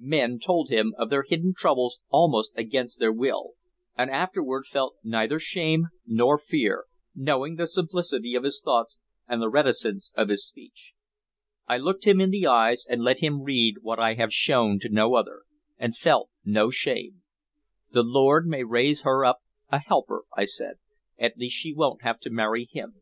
[0.00, 3.52] Men told him of their hidden troubles almost against their will,
[3.96, 9.48] and afterward felt neither shame nor fear, knowing the simplicity of his thoughts and the
[9.48, 10.92] reticence of his speech.
[11.66, 14.78] I looked him in the eyes, and let him read what I would have shown
[14.80, 15.44] to no other,
[15.78, 17.22] and felt no shame.
[17.90, 19.38] "The Lord may raise her up
[19.70, 20.74] a helper," I said.
[21.18, 23.00] "At least she won't have to marry him."